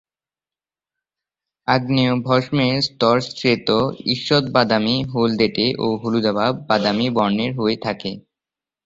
[1.67, 3.69] আগ্নেয়ভস্মের স্তর শ্বেত,
[4.13, 6.37] ঈষৎ বাদামি হলদেটে ও হলুদাভ
[6.69, 8.11] বাদামি বর্ণের হয়ে থাকে।